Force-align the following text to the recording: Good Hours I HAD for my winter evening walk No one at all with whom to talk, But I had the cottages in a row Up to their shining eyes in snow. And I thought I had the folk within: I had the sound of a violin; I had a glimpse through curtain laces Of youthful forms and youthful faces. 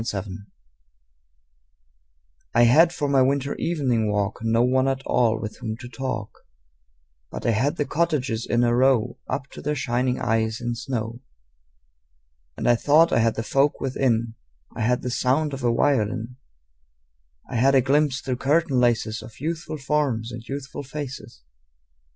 Good 0.01 0.15
Hours 0.15 0.27
I 2.55 2.63
HAD 2.63 2.91
for 2.91 3.07
my 3.07 3.21
winter 3.21 3.53
evening 3.57 4.11
walk 4.11 4.39
No 4.41 4.63
one 4.63 4.87
at 4.87 5.03
all 5.05 5.39
with 5.39 5.57
whom 5.59 5.77
to 5.77 5.87
talk, 5.87 6.39
But 7.29 7.45
I 7.45 7.51
had 7.51 7.75
the 7.75 7.85
cottages 7.85 8.47
in 8.49 8.63
a 8.63 8.75
row 8.75 9.19
Up 9.29 9.45
to 9.51 9.61
their 9.61 9.75
shining 9.75 10.19
eyes 10.19 10.59
in 10.59 10.73
snow. 10.73 11.19
And 12.57 12.67
I 12.67 12.75
thought 12.77 13.13
I 13.13 13.19
had 13.19 13.35
the 13.35 13.43
folk 13.43 13.79
within: 13.79 14.33
I 14.75 14.81
had 14.81 15.03
the 15.03 15.11
sound 15.11 15.53
of 15.53 15.63
a 15.63 15.71
violin; 15.71 16.37
I 17.47 17.57
had 17.57 17.75
a 17.75 17.81
glimpse 17.81 18.21
through 18.21 18.37
curtain 18.37 18.79
laces 18.79 19.21
Of 19.21 19.39
youthful 19.39 19.77
forms 19.77 20.31
and 20.31 20.41
youthful 20.47 20.81
faces. 20.81 21.43